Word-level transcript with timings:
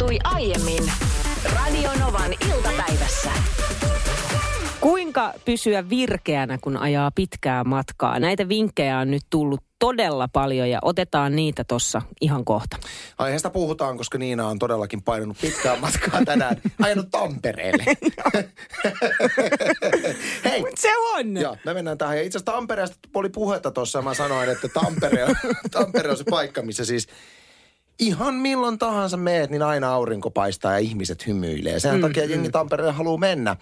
tapahtui 0.00 0.18
aiemmin 0.24 0.92
Radionovan 1.54 2.32
iltapäivässä. 2.48 3.30
Kuinka 4.80 5.32
pysyä 5.44 5.88
virkeänä, 5.88 6.58
kun 6.58 6.76
ajaa 6.76 7.10
pitkää 7.10 7.64
matkaa? 7.64 8.18
Näitä 8.18 8.48
vinkkejä 8.48 8.98
on 8.98 9.10
nyt 9.10 9.22
tullut 9.30 9.60
todella 9.78 10.28
paljon 10.28 10.70
ja 10.70 10.78
otetaan 10.82 11.36
niitä 11.36 11.64
tuossa 11.64 12.02
ihan 12.20 12.44
kohta. 12.44 12.76
Aiheesta 13.18 13.50
puhutaan, 13.50 13.96
koska 13.96 14.18
Niina 14.18 14.46
on 14.46 14.58
todellakin 14.58 15.02
painanut 15.02 15.36
pitkää 15.40 15.76
matkaa 15.76 16.24
tänään. 16.24 16.56
Ajanut 16.82 17.10
Tampereelle. 17.10 17.84
Hei, 20.44 20.64
Se 20.74 20.96
on! 20.96 21.36
Joo, 21.36 21.56
me 21.64 21.74
mennään 21.74 21.98
tähän. 21.98 22.16
Ja 22.16 22.22
itse 22.22 22.38
asiassa 22.38 22.52
Tampereesta 22.52 22.96
oli 23.14 23.28
puhetta 23.28 23.70
tuossa 23.70 23.98
ja 23.98 24.02
mä 24.02 24.14
sanoin, 24.14 24.48
että 24.48 24.68
Tampere 24.68 25.24
on, 25.24 25.34
Tampere 25.70 26.10
on 26.10 26.16
se 26.16 26.24
paikka, 26.30 26.62
missä 26.62 26.84
siis 26.84 27.06
ihan 28.00 28.34
milloin 28.34 28.78
tahansa 28.78 29.16
meet, 29.16 29.50
niin 29.50 29.62
aina 29.62 29.92
aurinko 29.92 30.30
paistaa 30.30 30.72
ja 30.72 30.78
ihmiset 30.78 31.26
hymyilee. 31.26 31.80
Sen 31.80 31.94
mm, 31.94 32.00
takia 32.00 32.24
jengi 32.24 32.48
mm. 32.48 32.52
Tampereelle 32.52 32.92
haluaa 32.92 33.18
mennä. 33.18 33.56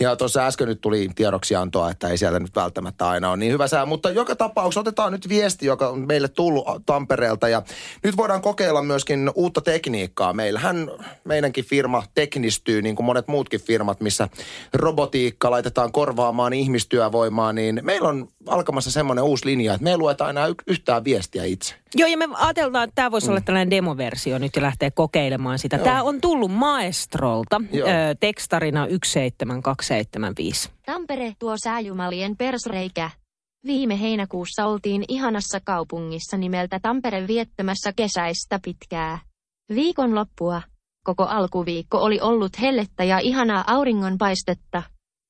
Ja 0.00 0.16
tuossa 0.16 0.46
äsken 0.46 0.68
nyt 0.68 0.80
tuli 0.80 1.10
tiedoksiantoa, 1.14 1.90
että 1.90 2.08
ei 2.08 2.18
sieltä 2.18 2.40
nyt 2.40 2.56
välttämättä 2.56 3.08
aina 3.08 3.30
ole 3.30 3.36
niin 3.36 3.52
hyvä 3.52 3.68
sää. 3.68 3.86
Mutta 3.86 4.10
joka 4.10 4.36
tapauksessa 4.36 4.80
otetaan 4.80 5.12
nyt 5.12 5.28
viesti, 5.28 5.66
joka 5.66 5.88
on 5.88 6.06
meille 6.06 6.28
tullut 6.28 6.66
Tampereelta. 6.86 7.48
Ja 7.48 7.62
nyt 8.02 8.16
voidaan 8.16 8.42
kokeilla 8.42 8.82
myöskin 8.82 9.30
uutta 9.34 9.60
tekniikkaa. 9.60 10.32
Meillähän 10.32 10.90
meidänkin 11.24 11.64
firma 11.64 12.02
teknistyy, 12.14 12.82
niin 12.82 12.96
kuin 12.96 13.06
monet 13.06 13.28
muutkin 13.28 13.60
firmat, 13.60 14.00
missä 14.00 14.28
robotiikka 14.74 15.50
laitetaan 15.50 15.92
korvaamaan 15.92 16.52
ihmistyövoimaa. 16.52 17.52
Niin 17.52 17.80
meillä 17.82 18.08
on 18.08 18.28
alkamassa 18.46 18.90
semmoinen 18.90 19.24
uusi 19.24 19.46
linja, 19.46 19.74
että 19.74 19.84
me 19.84 19.90
ei 19.90 19.98
lueta 19.98 20.30
enää 20.30 20.46
y- 20.46 20.54
yhtään 20.66 21.04
viestiä 21.04 21.44
itse. 21.44 21.74
Joo, 21.94 22.08
ja 22.08 22.16
me 22.16 22.28
ajatellaan, 22.32 22.84
että 22.84 22.94
tämä 22.94 23.10
voisi 23.10 23.30
olla 23.30 23.40
tällainen 23.40 23.70
demoversio 23.70 24.38
nyt 24.38 24.56
ja 24.56 24.62
lähteä 24.62 24.90
kokeilemaan 24.90 25.58
sitä. 25.58 25.78
Tämä 25.78 26.02
on 26.02 26.20
tullut 26.20 26.52
Maestrolta 26.52 27.60
Joo. 27.72 27.88
ö, 27.88 27.92
tekstarina 28.20 28.86
17275. 28.86 30.70
Tampere 30.86 31.32
tuo 31.38 31.56
sääjumalien 31.56 32.36
persreikä. 32.36 33.10
Viime 33.66 34.00
heinäkuussa 34.00 34.66
oltiin 34.66 35.04
ihanassa 35.08 35.60
kaupungissa 35.64 36.36
nimeltä 36.36 36.80
Tampere 36.82 37.26
viettämässä 37.26 37.92
kesäistä 37.96 38.60
pitkää. 38.64 39.18
Viikonloppua. 39.74 40.62
Koko 41.04 41.24
alkuviikko 41.24 41.98
oli 41.98 42.20
ollut 42.20 42.60
hellettä 42.60 43.04
ja 43.04 43.18
ihanaa 43.18 43.64
auringonpaistetta. 43.66 44.82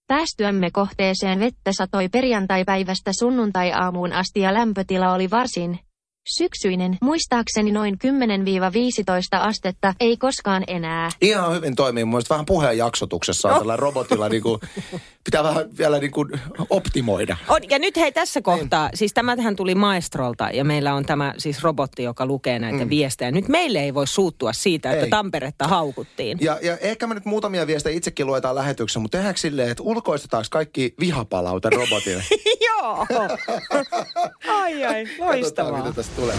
Päästyämme 0.06 0.70
kohteeseen 0.70 1.40
vettä 1.40 1.72
satoi 1.72 2.08
perjantaipäivästä 2.08 3.10
sunnuntai-aamuun 3.18 4.12
asti 4.12 4.40
ja 4.40 4.54
lämpötila 4.54 5.12
oli 5.12 5.30
varsin 5.30 5.78
syksyinen, 6.28 6.98
muistaakseni 7.00 7.72
noin 7.72 7.98
10-15 8.04 8.08
astetta, 9.40 9.94
ei 10.00 10.16
koskaan 10.16 10.64
enää. 10.66 11.10
Ihan 11.20 11.54
hyvin 11.54 11.76
toimii. 11.76 12.04
Mun 12.04 12.22
vähän 12.30 12.46
puheen 12.46 12.78
jaksotuksessa 12.78 13.48
on 13.48 13.58
tällä 13.58 13.76
robotilla 13.76 14.28
niin 14.28 14.42
kuin, 14.42 14.60
pitää 15.24 15.42
vähän 15.42 15.64
vielä 15.78 15.98
niin 15.98 16.10
kuin 16.10 16.40
optimoida. 16.70 17.36
On, 17.48 17.60
ja 17.70 17.78
nyt 17.78 17.96
hei 17.96 18.12
tässä 18.12 18.42
kohtaa, 18.42 18.90
siis 18.94 19.12
tämähän 19.14 19.56
tuli 19.56 19.74
Maestrolta 19.74 20.50
ja 20.52 20.64
meillä 20.64 20.94
on 20.94 21.04
tämä 21.04 21.34
siis 21.38 21.62
robotti, 21.62 22.02
joka 22.02 22.26
lukee 22.26 22.58
näitä 22.58 22.84
mm. 22.84 22.90
viestejä. 22.90 23.30
Nyt 23.30 23.48
meille 23.48 23.78
ei 23.80 23.94
voi 23.94 24.06
suuttua 24.06 24.52
siitä, 24.52 24.92
että 24.92 25.04
Ei. 25.04 25.10
Tamperetta 25.10 25.68
haukuttiin. 25.68 26.38
Ja, 26.40 26.58
ja 26.62 26.76
ehkä 26.76 27.06
me 27.06 27.14
nyt 27.14 27.24
muutamia 27.24 27.66
viestejä 27.66 27.96
itsekin 27.96 28.26
luetaan 28.26 28.54
lähetyksessä, 28.54 29.00
mutta 29.00 29.18
tehdäänkö 29.18 29.40
silleen, 29.40 29.70
että 29.70 29.82
ulkoistetaanko 29.82 30.46
kaikki 30.50 30.94
vihapalaute 31.00 31.70
robotille? 31.70 32.24
Joo. 32.68 33.06
ai 34.62 34.84
ai, 34.84 35.04
Katsotaan, 35.04 35.30
loistavaa. 35.30 35.82
mitä 35.82 35.92
tästä 35.92 36.13
tulee. 36.16 36.36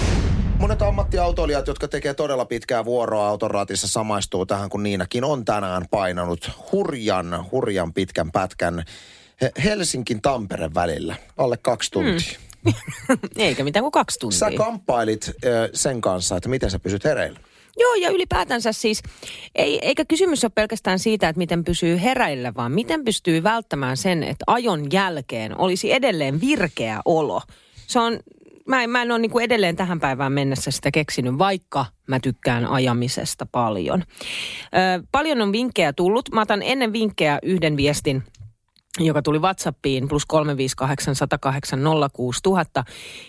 Monet 0.60 0.82
ammattiautoilijat, 0.82 1.68
jotka 1.68 1.88
tekee 1.88 2.14
todella 2.14 2.46
pitkää 2.46 2.86
vuoroa 2.86 3.28
autoraatissa, 3.28 3.88
samaistuu 3.88 4.46
tähän, 4.46 4.70
kun 4.70 4.84
Niinakin 4.84 5.24
on 5.24 5.46
tänään 5.46 5.86
painanut 5.92 6.52
hurjan, 6.72 7.46
hurjan 7.52 7.94
pitkän 7.94 8.32
pätkän 8.32 8.84
He- 9.42 9.52
Helsinkin 9.64 10.22
Tampere 10.22 10.74
välillä, 10.74 11.16
alle 11.38 11.58
kaksi 11.58 11.92
tuntia. 11.92 12.40
Eikä 13.38 13.64
mitään 13.64 13.84
kuin 13.84 13.92
kaksi 13.92 14.20
tuntia. 14.20 14.40
Sä 14.40 14.52
kamppailit 14.58 15.32
ö, 15.46 15.70
sen 15.74 16.02
kanssa, 16.02 16.38
että 16.38 16.50
miten 16.50 16.72
sä 16.72 16.80
pysyt 16.80 17.04
hereillä. 17.04 17.40
Joo, 17.78 17.94
ja 17.96 18.10
ylipäätänsä 18.10 18.72
siis, 18.72 19.04
ei, 19.56 19.80
eikä 19.86 20.06
kysymys 20.06 20.44
ole 20.44 20.52
pelkästään 20.56 21.00
siitä, 21.00 21.30
että 21.30 21.38
miten 21.38 21.64
pysyy 21.64 22.02
hereillä, 22.02 22.54
vaan 22.54 22.72
miten 22.72 23.06
pystyy 23.06 23.44
välttämään 23.44 23.98
sen, 23.98 24.24
että 24.24 24.44
ajon 24.48 24.92
jälkeen 24.92 25.58
olisi 25.58 25.92
edelleen 25.92 26.42
virkeä 26.42 27.02
olo. 27.06 27.42
Se 27.88 28.00
on, 28.00 28.20
mä 28.68 28.84
en, 28.84 28.90
mä 28.90 29.02
en 29.02 29.12
ole 29.12 29.20
niin 29.20 29.32
kuin 29.32 29.46
edelleen 29.46 29.76
tähän 29.76 30.00
päivään 30.00 30.32
mennessä 30.32 30.72
sitä 30.72 30.92
keksinyt, 30.92 31.38
vaikka 31.38 31.86
mä 32.08 32.20
tykkään 32.20 32.66
ajamisesta 32.66 33.46
paljon. 33.46 34.04
Ö, 34.64 35.04
paljon 35.12 35.42
on 35.42 35.52
vinkkejä 35.52 35.94
tullut. 35.94 36.32
Mä 36.32 36.42
otan 36.42 36.62
ennen 36.64 36.94
vinkkejä 36.94 37.40
yhden 37.44 37.78
viestin 37.78 38.24
joka 39.00 39.22
tuli 39.22 39.40
WhatsAppiin 39.40 40.08
plus 40.08 40.26
358 40.26 41.16
108 41.16 41.80
06000. 42.14 42.84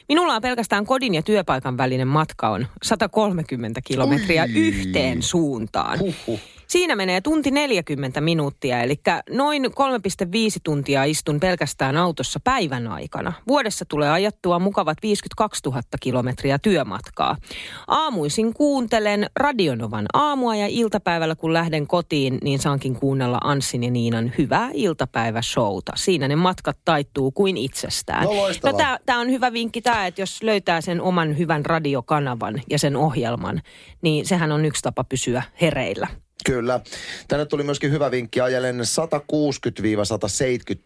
Minulla 0.08 0.34
on 0.34 0.42
pelkästään 0.42 0.86
kodin 0.86 1.14
ja 1.14 1.22
työpaikan 1.22 1.76
välinen 1.76 2.08
matka 2.08 2.48
on 2.48 2.66
130 2.82 3.80
kilometriä 3.84 4.42
Ui. 4.42 4.48
yhteen 4.54 5.22
suuntaan. 5.22 5.98
Huhhuh. 5.98 6.40
Siinä 6.66 6.96
menee 6.96 7.20
tunti 7.20 7.50
40 7.50 8.20
minuuttia, 8.20 8.82
eli 8.82 9.00
noin 9.30 9.64
3,5 9.64 9.70
tuntia 10.64 11.04
istun 11.04 11.40
pelkästään 11.40 11.96
autossa 11.96 12.40
päivän 12.44 12.88
aikana. 12.88 13.32
Vuodessa 13.48 13.84
tulee 13.84 14.10
ajattua 14.10 14.58
mukavat 14.58 14.98
52 15.02 15.62
000 15.66 15.82
kilometriä 16.00 16.58
työmatkaa. 16.58 17.36
Aamuisin 17.86 18.54
kuuntelen 18.54 19.26
Radionovan 19.36 20.06
aamua 20.12 20.56
ja 20.56 20.66
iltapäivällä 20.70 21.34
kun 21.34 21.52
lähden 21.52 21.86
kotiin, 21.86 22.38
niin 22.42 22.58
saankin 22.58 22.94
kuunnella 22.94 23.38
Anssin 23.44 23.84
ja 23.84 23.90
Niinan 23.90 24.32
hyvää 24.38 24.70
iltapäiväshowta. 24.74 25.92
Siinä 25.96 26.28
ne 26.28 26.36
matkat 26.36 26.78
taittuu 26.84 27.30
kuin 27.30 27.56
itsestään. 27.56 28.24
No 28.24 28.70
no 28.72 28.98
tämä 29.06 29.20
on 29.20 29.30
hyvä 29.30 29.52
vinkki 29.52 29.82
tämä, 29.82 30.06
että 30.06 30.22
jos 30.22 30.42
löytää 30.42 30.80
sen 30.80 31.00
oman 31.00 31.38
hyvän 31.38 31.66
radiokanavan 31.66 32.62
ja 32.70 32.78
sen 32.78 32.96
ohjelman, 32.96 33.62
niin 34.02 34.26
sehän 34.26 34.52
on 34.52 34.64
yksi 34.64 34.82
tapa 34.82 35.04
pysyä 35.04 35.42
hereillä. 35.60 36.25
Kyllä. 36.46 36.80
Tänne 37.28 37.46
tuli 37.46 37.62
myöskin 37.62 37.90
hyvä 37.90 38.10
vinkki. 38.10 38.40
Ajelen 38.40 38.80
160-170 38.80 38.82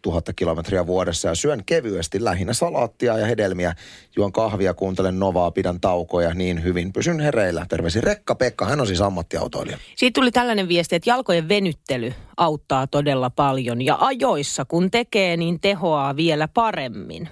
000 0.05 0.21
kilometriä 0.35 0.87
vuodessa 0.87 1.27
ja 1.27 1.35
syön 1.35 1.65
kevyesti 1.65 2.23
lähinnä 2.23 2.53
salaattia 2.53 3.17
ja 3.17 3.25
hedelmiä. 3.25 3.73
Juon 4.15 4.31
kahvia, 4.31 4.73
kuuntelen 4.73 5.19
Novaa, 5.19 5.51
pidän 5.51 5.81
taukoja 5.81 6.33
niin 6.33 6.63
hyvin. 6.63 6.93
Pysyn 6.93 7.19
hereillä. 7.19 7.65
Terveisin 7.69 8.03
Rekka 8.03 8.35
Pekka, 8.35 8.65
hän 8.65 8.81
on 8.81 8.87
siis 8.87 9.01
ammattiautoilija. 9.01 9.77
Siitä 9.95 10.19
tuli 10.19 10.31
tällainen 10.31 10.67
viesti, 10.67 10.95
että 10.95 11.09
jalkojen 11.09 11.49
venyttely 11.49 12.13
auttaa 12.37 12.87
todella 12.87 13.29
paljon 13.29 13.81
ja 13.81 13.97
ajoissa 13.99 14.65
kun 14.65 14.91
tekee, 14.91 15.37
niin 15.37 15.59
tehoaa 15.59 16.15
vielä 16.15 16.47
paremmin. 16.47 17.29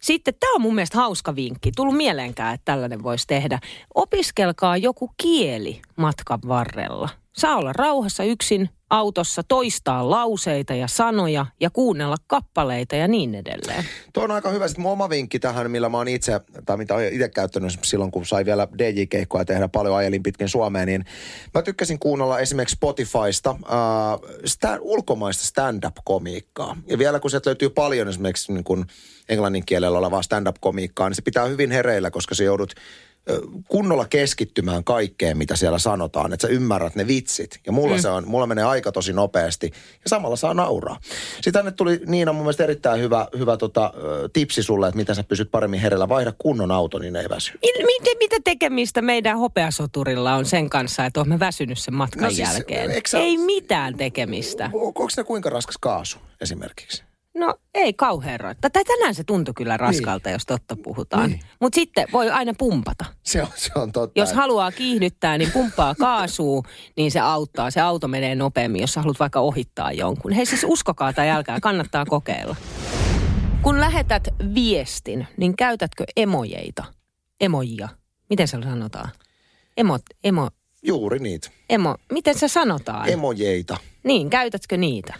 Sitten 0.00 0.34
tämä 0.40 0.54
on 0.54 0.60
mun 0.60 0.74
mielestä 0.74 0.98
hauska 0.98 1.36
vinkki. 1.36 1.72
Tullut 1.76 1.96
mieleenkään, 1.96 2.54
että 2.54 2.72
tällainen 2.72 3.02
voisi 3.02 3.26
tehdä. 3.26 3.58
Opiskelkaa 3.94 4.76
joku 4.76 5.10
kieli 5.16 5.82
matkan 5.96 6.40
varrella. 6.48 7.08
Saa 7.32 7.56
olla 7.56 7.72
rauhassa 7.72 8.24
yksin 8.24 8.68
autossa, 8.90 9.42
toistaa 9.42 10.10
lauseita 10.10 10.74
ja 10.74 10.88
sanoja 10.88 11.46
ja 11.60 11.70
kuunnella 11.70 12.16
kappaleita 12.26 12.96
ja 12.96 13.08
niin 13.08 13.34
edelleen. 13.34 13.84
Tuo 14.12 14.24
on 14.24 14.30
aika 14.30 14.50
hyvä. 14.50 14.68
Sitten 14.68 14.82
mun 14.82 14.92
oma 14.92 15.08
vinkki 15.08 15.38
tähän, 15.38 15.70
millä 15.70 15.88
mä 15.88 15.96
oon 15.96 16.08
itse, 16.08 16.40
tai 16.66 16.76
mitä 16.76 16.94
olen 16.94 17.12
itse 17.12 17.28
käyttänyt 17.28 17.72
silloin, 17.82 18.10
kun 18.10 18.26
sai 18.26 18.44
vielä 18.44 18.68
DJ-keikkoja 18.78 19.44
tehdä 19.44 19.68
paljon 19.68 19.96
ajelin 19.96 20.22
pitkin 20.22 20.48
Suomeen, 20.48 20.86
niin 20.86 21.04
mä 21.54 21.62
tykkäsin 21.62 21.98
kuunnella 21.98 22.38
esimerkiksi 22.38 22.76
Spotifysta 22.76 23.50
äh, 23.50 24.30
sta- 24.44 24.78
ulkomaista 24.80 25.44
stand-up-komiikkaa. 25.44 26.76
Ja 26.86 26.98
vielä 26.98 27.20
kun 27.20 27.30
sieltä 27.30 27.50
löytyy 27.50 27.70
paljon 27.70 28.08
esimerkiksi 28.08 28.52
niin 28.52 28.64
kun 28.64 28.86
englannin 29.28 29.66
kielellä 29.66 29.98
olevaa 29.98 30.22
stand-up-komiikkaa, 30.22 31.08
niin 31.08 31.16
se 31.16 31.22
pitää 31.22 31.44
hyvin 31.44 31.70
hereillä, 31.70 32.10
koska 32.10 32.34
se 32.34 32.44
joudut 32.44 32.74
kunnolla 33.68 34.06
keskittymään 34.10 34.84
kaikkeen, 34.84 35.38
mitä 35.38 35.56
siellä 35.56 35.78
sanotaan, 35.78 36.32
että 36.32 36.46
sä 36.46 36.52
ymmärrät 36.52 36.94
ne 36.94 37.06
vitsit. 37.06 37.60
Ja 37.66 37.72
mulla, 37.72 37.96
mm. 37.96 38.02
se 38.02 38.08
on, 38.08 38.28
mulla 38.28 38.46
menee 38.46 38.64
aika 38.64 38.92
tosi 38.92 39.12
nopeasti 39.12 39.66
ja 39.76 40.08
samalla 40.08 40.36
saa 40.36 40.54
nauraa. 40.54 40.98
Sitten 41.34 41.52
tänne 41.52 41.70
tuli 41.70 42.00
Niina 42.06 42.32
mun 42.32 42.42
mielestä 42.42 42.64
erittäin 42.64 43.00
hyvä, 43.00 43.28
hyvä 43.38 43.56
tota, 43.56 43.92
tipsi 44.32 44.62
sulle, 44.62 44.88
että 44.88 44.96
miten 44.96 45.14
sä 45.14 45.24
pysyt 45.24 45.50
paremmin 45.50 45.80
hereillä. 45.80 46.08
Vaihda 46.08 46.32
kunnon 46.38 46.70
auto, 46.70 46.98
niin 46.98 47.16
ei 47.16 47.28
väsy. 47.28 47.52
Mi- 47.62 47.84
Miten, 47.84 48.18
mitä 48.18 48.36
tekemistä 48.44 49.02
meidän 49.02 49.38
hopeasoturilla 49.38 50.34
on 50.34 50.44
sen 50.46 50.70
kanssa, 50.70 51.04
että 51.06 51.20
olemme 51.20 51.38
väsynyt 51.38 51.78
sen 51.78 51.94
matkan 51.94 52.22
No 52.22 52.30
siis, 52.30 52.48
jälkeen? 52.48 52.90
sä- 53.08 53.18
Ei 53.18 53.36
mitään 53.38 53.96
tekemistä. 53.96 54.70
Onko 54.72 55.08
ne 55.16 55.24
kuinka 55.24 55.50
raskas 55.50 55.78
kaasu 55.80 56.18
esimerkiksi? 56.40 57.02
No 57.34 57.54
ei 57.74 57.92
kauhean 57.92 58.40
raita. 58.40 58.70
Tai 58.70 58.84
tänään 58.84 59.14
se 59.14 59.24
tuntui 59.24 59.54
kyllä 59.54 59.76
raskalta, 59.76 60.30
jos 60.30 60.46
totta 60.46 60.76
puhutaan. 60.82 61.30
Niin. 61.30 61.40
Mutta 61.60 61.74
sitten 61.74 62.06
voi 62.12 62.30
aina 62.30 62.52
pumpata. 62.58 63.04
Se 63.22 63.42
on, 63.42 63.48
se 63.54 63.70
on 63.74 63.92
totta. 63.92 64.20
Jos 64.20 64.32
haluaa 64.32 64.72
kiihdyttää, 64.72 65.38
niin 65.38 65.50
pumppaa 65.52 65.94
kaasua, 65.94 66.62
niin 66.96 67.10
se 67.10 67.20
auttaa. 67.20 67.70
Se 67.70 67.80
auto 67.80 68.08
menee 68.08 68.34
nopeammin, 68.34 68.80
jos 68.80 68.96
haluat 68.96 69.20
vaikka 69.20 69.40
ohittaa 69.40 69.92
jonkun. 69.92 70.32
Hei 70.32 70.46
siis 70.46 70.64
uskokaa 70.68 71.12
tai 71.12 71.30
älkää, 71.30 71.60
kannattaa 71.60 72.04
kokeilla. 72.04 72.56
Kun 73.62 73.80
lähetät 73.80 74.28
viestin, 74.54 75.26
niin 75.36 75.56
käytätkö 75.56 76.04
emojeita? 76.16 76.84
Emojia. 77.40 77.88
Miten 78.30 78.48
se 78.48 78.58
sanotaan? 78.62 79.10
Emot, 79.76 80.02
emo, 80.24 80.48
Juuri 80.86 81.18
niitä. 81.18 81.50
Emo, 81.70 81.96
miten 82.12 82.38
se 82.38 82.48
sanotaan? 82.48 83.08
Emojeita. 83.08 83.76
Niin, 84.02 84.30
käytätkö 84.30 84.76
niitä? 84.76 85.14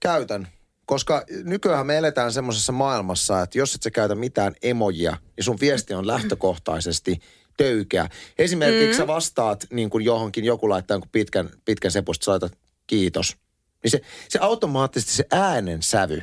Käytän. 0.00 0.48
Koska 0.88 1.24
nykyään 1.44 1.86
me 1.86 1.96
eletään 1.96 2.32
semmoisessa 2.32 2.72
maailmassa, 2.72 3.42
että 3.42 3.58
jos 3.58 3.74
et 3.74 3.82
sä 3.82 3.90
käytä 3.90 4.14
mitään 4.14 4.54
emojia, 4.62 5.16
niin 5.36 5.44
sun 5.44 5.58
viesti 5.60 5.94
on 5.94 6.06
lähtökohtaisesti 6.06 7.20
töykeä. 7.56 8.08
Esimerkiksi 8.38 8.92
mm. 8.92 8.96
sä 8.96 9.06
vastaat 9.06 9.66
niin 9.70 9.90
kuin 9.90 10.04
johonkin, 10.04 10.44
joku 10.44 10.68
laittaa 10.68 11.00
pitkän, 11.12 11.50
pitkän 11.64 11.90
sepusta, 11.90 12.24
sä 12.24 12.30
laitat 12.30 12.58
kiitos. 12.86 13.36
Niin 13.82 13.90
se, 13.90 14.00
se 14.28 14.38
automaattisesti 14.38 15.14
se 15.14 15.26
äänen 15.32 15.82
sävy 15.82 16.22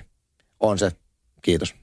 on 0.60 0.80
se 0.80 0.92
kiitos. 1.42 1.76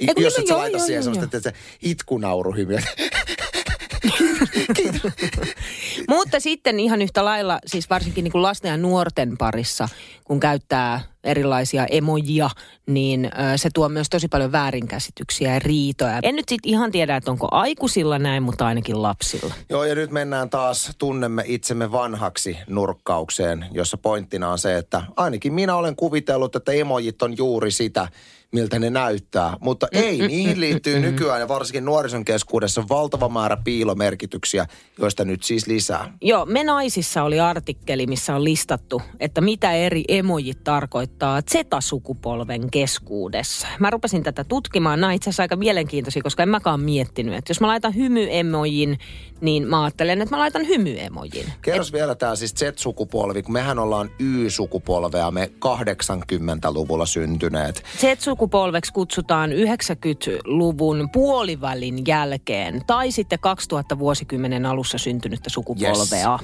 I, 0.00 0.08
Ei 0.08 0.14
kun 0.14 0.24
jos 0.24 0.34
joo, 0.34 0.40
et 0.40 0.46
sä 0.46 0.52
joo, 0.52 0.58
laita 0.58 0.76
joo, 0.76 0.86
siihen 0.86 1.04
joo, 1.04 1.14
semmoista, 1.14 1.36
että 1.36 1.50
se 1.50 1.56
itkunauruhymiö. 1.82 2.78
kiitos. 4.76 5.12
Mutta 6.08 6.40
sitten 6.40 6.80
ihan 6.80 7.02
yhtä 7.02 7.24
lailla, 7.24 7.58
siis 7.66 7.90
varsinkin 7.90 8.24
niin 8.24 8.32
kuin 8.32 8.42
lasten 8.42 8.68
ja 8.68 8.76
nuorten 8.76 9.38
parissa, 9.38 9.88
kun 10.24 10.40
käyttää 10.40 11.00
erilaisia 11.28 11.86
emojia, 11.86 12.50
niin 12.86 13.30
se 13.56 13.68
tuo 13.74 13.88
myös 13.88 14.10
tosi 14.10 14.28
paljon 14.28 14.52
väärinkäsityksiä 14.52 15.54
ja 15.54 15.58
riitoja. 15.58 16.18
En 16.22 16.36
nyt 16.36 16.48
sitten 16.48 16.70
ihan 16.70 16.92
tiedä, 16.92 17.16
että 17.16 17.30
onko 17.30 17.48
aikuisilla 17.50 18.18
näin, 18.18 18.42
mutta 18.42 18.66
ainakin 18.66 19.02
lapsilla. 19.02 19.54
Joo, 19.68 19.84
ja 19.84 19.94
nyt 19.94 20.10
mennään 20.10 20.50
taas 20.50 20.90
tunnemme 20.98 21.42
itsemme 21.46 21.92
vanhaksi 21.92 22.58
nurkkaukseen, 22.66 23.66
jossa 23.72 23.96
pointtina 23.96 24.50
on 24.50 24.58
se, 24.58 24.76
että 24.76 25.02
ainakin 25.16 25.52
minä 25.52 25.76
olen 25.76 25.96
kuvitellut, 25.96 26.56
että 26.56 26.72
emojit 26.72 27.22
on 27.22 27.36
juuri 27.36 27.70
sitä, 27.70 28.08
miltä 28.52 28.78
ne 28.78 28.90
näyttää. 28.90 29.56
Mutta 29.60 29.86
ei, 29.92 30.18
niihin 30.26 30.60
liittyy 30.60 31.00
nykyään 31.00 31.40
ja 31.40 31.48
varsinkin 31.48 31.84
nuorison 31.84 32.24
keskuudessa 32.24 32.84
valtava 32.88 33.28
määrä 33.28 33.56
piilomerkityksiä, 33.64 34.66
joista 34.98 35.24
nyt 35.24 35.42
siis 35.42 35.66
lisää. 35.66 36.12
Joo, 36.20 36.46
Me 36.46 36.64
naisissa 36.64 37.22
oli 37.22 37.40
artikkeli, 37.40 38.06
missä 38.06 38.34
on 38.34 38.44
listattu, 38.44 39.02
että 39.20 39.40
mitä 39.40 39.72
eri 39.72 40.04
emojit 40.08 40.64
tarkoittaa 40.64 41.40
Z-sukupolven 41.42 42.70
keskuudessa. 42.70 43.66
Mä 43.78 43.90
rupesin 43.90 44.22
tätä 44.22 44.44
tutkimaan. 44.44 45.00
Nämä 45.00 45.12
itse 45.12 45.30
asiassa 45.30 45.42
aika 45.42 45.56
mielenkiintoisia, 45.56 46.22
koska 46.22 46.42
en 46.42 46.48
mäkään 46.48 46.80
miettinyt, 46.80 47.34
että 47.34 47.50
jos 47.50 47.60
mä 47.60 47.66
laitan 47.66 47.94
hymy-emojin, 47.94 48.98
niin 49.40 49.68
mä 49.68 49.82
ajattelen, 49.82 50.22
että 50.22 50.34
mä 50.34 50.38
laitan 50.38 50.66
hymy-emojin. 50.68 51.52
Kerros 51.62 51.92
vielä 51.92 52.14
tämä 52.14 52.36
siis 52.36 52.54
Z-sukupolvi, 52.54 53.42
kun 53.42 53.52
mehän 53.52 53.78
ollaan 53.78 54.10
Y-sukupolvea, 54.18 55.30
me 55.30 55.50
80-luvulla 55.66 57.06
syntyneet. 57.06 57.82
Z-sukupolveksi 58.38 58.92
kutsutaan 58.92 59.50
90-luvun 59.50 61.08
puolivälin 61.12 62.06
jälkeen 62.06 62.82
tai 62.86 63.12
sitten 63.12 63.38
2000 63.38 63.98
vuosikymmenen 63.98 64.66
alussa 64.66 64.98
syntynyttä 64.98 65.50
sukupolvea. 65.50 66.38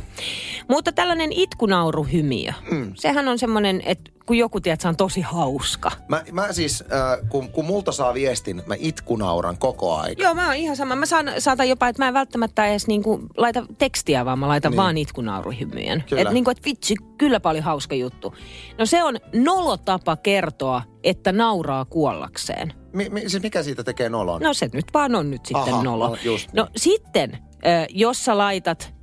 Mutta 0.68 0.92
tällainen 0.92 1.32
itkunauruhymiö, 1.32 2.52
mm. 2.70 2.92
sehän 2.94 3.28
on 3.28 3.38
semmoinen, 3.38 3.82
että 3.84 4.10
kun 4.26 4.38
joku 4.38 4.60
tiedät, 4.60 4.80
se 4.80 4.88
on 4.88 4.96
tosi 4.96 5.20
hauska. 5.20 5.92
Mä, 6.08 6.24
mä 6.32 6.52
siis, 6.52 6.84
äh, 6.92 7.28
kun, 7.28 7.48
kun 7.48 7.64
multa 7.64 7.92
saa 7.92 8.14
viestin, 8.14 8.62
mä 8.66 8.74
itkunauran 8.78 9.58
koko 9.58 9.96
aika. 9.96 10.22
Joo, 10.22 10.34
mä 10.34 10.46
oon 10.46 10.56
ihan 10.56 10.76
sama. 10.76 10.96
Mä 10.96 11.06
saan, 11.06 11.30
saatan 11.38 11.68
jopa, 11.68 11.88
että 11.88 12.02
mä 12.02 12.08
en 12.08 12.14
välttämättä 12.14 12.66
edes 12.66 12.86
niinku 12.86 13.20
laita 13.36 13.66
tekstiä, 13.78 14.24
vaan 14.24 14.38
mä 14.38 14.48
laitan 14.48 14.70
niin. 14.70 14.76
vaan 14.76 14.98
itkunauruhymyjen. 14.98 16.04
Että 16.16 16.32
niinku, 16.32 16.50
et 16.50 16.64
vitsi, 16.64 16.94
kyllä 17.18 17.40
paljon 17.40 17.64
hauska 17.64 17.94
juttu. 17.94 18.34
No 18.78 18.86
se 18.86 19.02
on 19.02 19.16
nolotapa 19.34 20.16
kertoa, 20.16 20.82
että 21.04 21.32
nauraa 21.32 21.84
kuollakseen. 21.84 22.72
Mi, 22.92 23.08
mi, 23.08 23.20
siis 23.20 23.42
mikä 23.42 23.62
siitä 23.62 23.84
tekee 23.84 24.08
nolon? 24.08 24.42
No 24.42 24.54
se 24.54 24.70
nyt 24.72 24.86
vaan 24.94 25.14
on 25.14 25.30
nyt 25.30 25.46
sitten 25.46 25.74
Aha, 25.74 25.82
nolo. 25.82 26.08
no 26.08 26.16
just 26.24 26.52
no 26.52 26.62
niin. 26.64 26.72
sitten, 26.76 27.38
ö, 27.54 27.86
jos 27.90 28.24
sä 28.24 28.38
laitat 28.38 28.94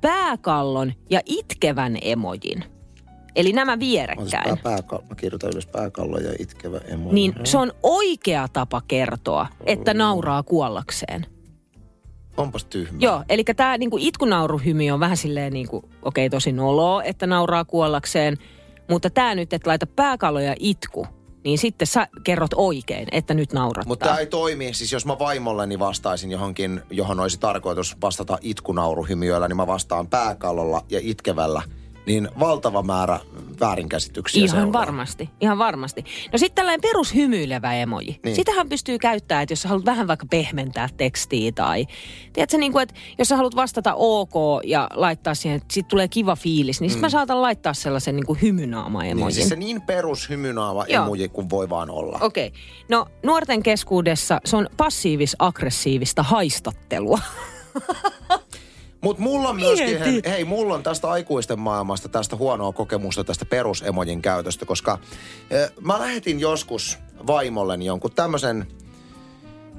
pääkallon 0.00 0.92
ja 1.10 1.20
itkevän 1.26 1.98
emojin, 2.02 2.64
eli 3.36 3.52
nämä 3.52 3.78
vierekkäin, 3.78 4.30
pää, 4.44 4.56
pääkallo. 4.62 5.04
Mä 5.08 5.14
kirjoitan 5.14 5.50
ylös 5.52 5.66
pääkallo 5.66 6.18
ja 6.18 6.32
itkevä 6.38 6.78
emo. 6.78 7.12
niin 7.12 7.34
se 7.44 7.58
on 7.58 7.72
oikea 7.82 8.48
tapa 8.52 8.82
kertoa, 8.88 9.46
että 9.66 9.94
nauraa 9.94 10.42
kuollakseen. 10.42 11.26
Onpas 12.36 12.64
tyhmä. 12.64 12.98
Joo, 13.00 13.24
eli 13.28 13.44
tämä 13.44 13.78
niinku 13.78 13.96
itkunauruhymy 14.00 14.90
on 14.90 15.00
vähän 15.00 15.16
silleen, 15.16 15.52
niinku, 15.52 15.76
okei 15.76 16.26
okay, 16.26 16.36
tosi 16.36 16.52
noloa, 16.52 17.02
että 17.02 17.26
nauraa 17.26 17.64
kuollakseen, 17.64 18.36
mutta 18.90 19.10
tämä 19.10 19.34
nyt, 19.34 19.52
että 19.52 19.70
laita 19.70 19.86
pääkallo 19.86 20.40
ja 20.40 20.54
itku, 20.58 21.06
niin 21.44 21.58
sitten 21.58 21.86
sä 21.86 22.08
kerrot 22.24 22.50
oikein, 22.56 23.08
että 23.12 23.34
nyt 23.34 23.52
naurattaa. 23.52 23.88
Mutta 23.88 24.06
tämä 24.06 24.18
ei 24.18 24.26
toimi, 24.26 24.74
siis 24.74 24.92
jos 24.92 25.06
mä 25.06 25.18
vaimolleni 25.18 25.78
vastaisin 25.78 26.30
johonkin, 26.30 26.82
johon 26.90 27.20
olisi 27.20 27.40
tarkoitus 27.40 27.96
vastata 28.02 28.38
itkunauruhymiöllä, 28.40 29.48
niin 29.48 29.56
mä 29.56 29.66
vastaan 29.66 30.06
pääkallolla 30.06 30.84
ja 30.88 31.00
itkevällä. 31.02 31.62
Niin 32.10 32.28
valtava 32.38 32.82
määrä 32.82 33.20
väärinkäsityksiä 33.60 34.44
Ihan 34.44 34.56
seuraa. 34.56 34.72
varmasti, 34.72 35.30
ihan 35.40 35.58
varmasti. 35.58 36.04
No 36.32 36.38
sitten 36.38 36.54
tällainen 36.54 36.80
perushymyilevä 36.80 37.74
emoji. 37.74 38.20
Niin. 38.24 38.36
Sitähän 38.36 38.68
pystyy 38.68 38.98
käyttämään, 38.98 39.42
että 39.42 39.52
jos 39.52 39.64
haluat 39.64 39.84
vähän 39.84 40.08
vaikka 40.08 40.26
pehmentää 40.30 40.88
tekstiä 40.96 41.52
tai... 41.52 41.86
Tiedätkö, 42.32 42.58
niin 42.58 42.72
kuin, 42.72 42.82
että 42.82 42.94
jos 43.18 43.28
sä 43.28 43.36
haluat 43.36 43.56
vastata 43.56 43.94
ok 43.94 44.34
ja 44.64 44.88
laittaa 44.94 45.34
siihen, 45.34 45.56
että 45.56 45.74
sit 45.74 45.88
tulee 45.88 46.08
kiva 46.08 46.36
fiilis, 46.36 46.80
niin 46.80 46.90
sit 46.90 47.00
mä 47.00 47.10
saatan 47.10 47.42
laittaa 47.42 47.74
sellaisen 47.74 48.16
niin 48.16 48.26
kuin 48.26 48.42
hymynaama-emojin. 48.42 49.16
Mm. 49.16 49.26
Niin, 49.26 49.34
siis 49.34 49.48
se 49.48 49.56
niin 49.56 49.82
perushymynaava 49.82 50.84
Joo. 50.88 51.04
emoji 51.04 51.28
kuin 51.28 51.50
voi 51.50 51.68
vaan 51.68 51.90
olla. 51.90 52.18
Okei. 52.20 52.46
Okay. 52.46 52.60
No 52.88 53.06
nuorten 53.22 53.62
keskuudessa 53.62 54.40
se 54.44 54.56
on 54.56 54.68
passiivis-aggressiivista 54.76 56.22
haistattelua. 56.22 57.18
Mutta 59.00 59.22
mulla 59.22 59.48
on 59.48 59.56
myöskin, 59.56 59.98
hei, 59.98 60.22
hei, 60.26 60.44
mulla 60.44 60.74
on 60.74 60.82
tästä 60.82 61.10
aikuisten 61.10 61.58
maailmasta 61.58 62.08
tästä 62.08 62.36
huonoa 62.36 62.72
kokemusta 62.72 63.24
tästä 63.24 63.44
perusemojin 63.44 64.22
käytöstä, 64.22 64.66
koska 64.66 64.92
äh, 64.92 65.70
mä 65.80 65.98
lähetin 65.98 66.40
joskus 66.40 66.98
vaimolleni 67.26 67.86
jonkun 67.86 68.12
tämmöisen 68.12 68.66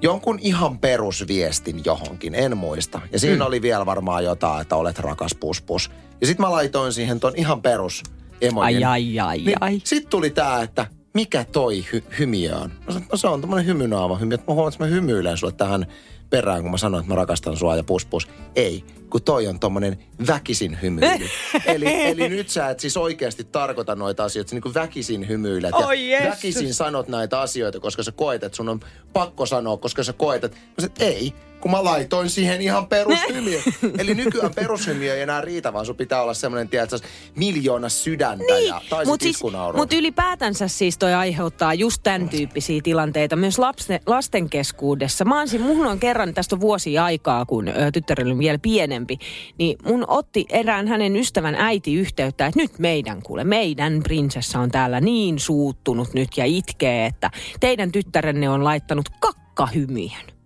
jonkun 0.01 0.39
ihan 0.41 0.79
perusviestin 0.79 1.81
johonkin, 1.85 2.35
en 2.35 2.57
muista. 2.57 3.01
Ja 3.11 3.19
siinä 3.19 3.43
mm. 3.43 3.47
oli 3.47 3.61
vielä 3.61 3.85
varmaan 3.85 4.23
jotain, 4.23 4.61
että 4.61 4.75
olet 4.75 4.99
rakas 4.99 5.35
puspus. 5.35 5.91
Ja 6.21 6.27
sit 6.27 6.39
mä 6.39 6.51
laitoin 6.51 6.93
siihen 6.93 7.19
ton 7.19 7.33
ihan 7.35 7.61
perus 7.61 8.03
emojin. 8.41 8.77
Ai, 8.77 8.83
ai, 8.83 9.19
ai, 9.19 9.37
niin 9.37 9.57
ai. 9.61 9.81
Sit 9.83 10.09
tuli 10.09 10.29
tää, 10.29 10.61
että 10.61 10.85
mikä 11.13 11.45
toi 11.51 11.85
hy- 11.91 12.17
hymiö 12.19 12.55
on? 12.55 12.71
Mä 12.85 12.93
sanoin, 12.93 13.07
no 13.11 13.17
se 13.17 13.27
on 13.27 13.41
tämmönen 13.41 13.65
hymynaava. 13.65 14.19
Että 14.33 14.45
mä 14.47 14.53
huomaan, 14.53 14.73
että 14.73 14.83
mä 14.83 14.89
hymyilen 14.89 15.37
sulle 15.37 15.53
tähän 15.53 15.85
perään, 16.31 16.61
kun 16.61 16.71
mä 16.71 16.77
sanoin, 16.77 17.01
että 17.01 17.11
mä 17.13 17.15
rakastan 17.15 17.57
sua 17.57 17.75
ja 17.75 17.83
pus 17.83 18.05
pus. 18.05 18.27
Ei, 18.55 18.83
kun 19.09 19.21
toi 19.21 19.47
on 19.47 19.59
tommonen 19.59 19.97
väkisin 20.27 20.77
hymyily. 20.81 21.29
eli, 21.65 21.85
eli 21.87 22.29
nyt 22.29 22.49
sä 22.49 22.69
et 22.69 22.79
siis 22.79 22.97
oikeasti 22.97 23.43
tarkoita 23.43 23.95
noita 23.95 24.23
asioita, 24.23 24.49
sä 24.49 24.55
niin 24.55 24.61
kuin 24.61 24.73
väkisin 24.73 25.27
hymyilet 25.27 25.71
ja 25.79 25.87
Oi 25.87 26.09
Jeesus. 26.09 26.29
väkisin 26.29 26.73
sanot 26.73 27.07
näitä 27.07 27.41
asioita, 27.41 27.79
koska 27.79 28.03
sä 28.03 28.11
koet, 28.11 28.43
että 28.43 28.55
sun 28.55 28.69
on 28.69 28.79
pakko 29.13 29.45
sanoa, 29.45 29.77
koska 29.77 30.03
sä 30.03 30.13
koet, 30.13 30.43
että 30.43 30.57
että 30.85 31.05
ei, 31.05 31.33
kun 31.61 31.71
mä 31.71 31.83
laitoin 31.83 32.29
siihen 32.29 32.61
ihan 32.61 32.87
perushymiö. 32.87 33.59
Eli 33.99 34.15
nykyään 34.15 34.53
perushymiö 34.53 35.15
ei 35.15 35.21
enää 35.21 35.41
riitä, 35.41 35.73
vaan 35.73 35.85
sun 35.85 35.95
pitää 35.95 36.21
olla 36.21 36.33
semmoinen, 36.33 36.69
tiedätkö, 36.69 36.99
miljoona 37.35 37.89
sydäntä 37.89 38.59
ja, 38.67 38.81
tai 38.89 39.05
Mutta 39.05 39.23
siis, 39.23 39.39
mut 39.75 39.93
ylipäätänsä 39.93 40.67
siis 40.67 40.97
toi 40.97 41.13
aiheuttaa 41.13 41.73
just 41.73 42.03
tämän 42.03 42.29
tyyppisiä 42.29 42.81
tilanteita 42.83 43.35
myös 43.35 43.59
lapsen, 43.59 43.99
lasten 44.05 44.49
keskuudessa. 44.49 45.25
Mä 45.25 45.39
oon, 45.39 45.47
mun 45.59 45.87
on 45.87 45.99
kerran, 45.99 46.33
tästä 46.33 46.55
on 46.55 46.61
vuosia 46.61 47.05
aikaa, 47.05 47.45
kun 47.45 47.67
ö, 47.67 47.91
tyttärellä 47.93 48.31
on 48.31 48.39
vielä 48.39 48.59
pienempi, 48.59 49.17
niin 49.57 49.77
mun 49.85 50.05
otti 50.07 50.45
erään 50.49 50.87
hänen 50.87 51.15
ystävän 51.15 51.55
äiti 51.55 51.93
yhteyttä, 51.93 52.45
että 52.45 52.59
nyt 52.59 52.79
meidän 52.79 53.21
kuule, 53.21 53.43
meidän 53.43 54.03
prinsessa 54.03 54.59
on 54.59 54.71
täällä 54.71 55.01
niin 55.01 55.39
suuttunut 55.39 56.13
nyt 56.13 56.29
ja 56.37 56.45
itkee, 56.45 57.05
että 57.05 57.31
teidän 57.59 57.91
tyttärenne 57.91 58.49
on 58.49 58.63
laittanut 58.63 59.09
kakkahymien. 59.19 60.40